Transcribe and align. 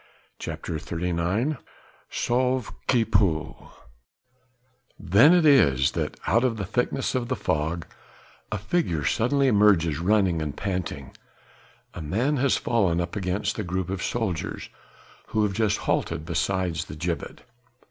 CHAPTER 0.39 0.79
XXXIX 0.79 1.59
"SAUVE 2.09 2.73
QUI 2.87 3.05
PEUT" 3.05 3.55
Then 4.99 5.31
it 5.31 5.45
is 5.45 5.91
that, 5.91 6.19
out 6.25 6.43
of 6.43 6.57
the 6.57 6.65
thickness 6.65 7.13
of 7.13 7.27
the 7.27 7.35
fog 7.35 7.85
a 8.51 8.57
figure 8.57 9.05
suddenly 9.05 9.47
emerges 9.47 9.99
running 9.99 10.41
and 10.41 10.57
panting: 10.57 11.15
a 11.93 12.01
man 12.01 12.37
has 12.37 12.57
fallen 12.57 12.99
up 12.99 13.15
against 13.15 13.57
the 13.57 13.63
group 13.63 13.91
of 13.91 14.01
soldiers 14.01 14.69
who 15.27 15.43
have 15.43 15.53
just 15.53 15.77
halted 15.85 16.25
beside 16.25 16.77
the 16.77 16.95
gibbet. 16.95 17.41